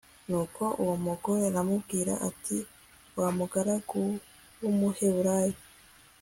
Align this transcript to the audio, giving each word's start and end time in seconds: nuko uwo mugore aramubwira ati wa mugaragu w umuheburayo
nuko 0.29 0.63
uwo 0.83 0.95
mugore 1.05 1.41
aramubwira 1.51 2.13
ati 2.29 2.57
wa 3.19 3.29
mugaragu 3.37 4.01
w 4.61 4.65
umuheburayo 4.71 5.59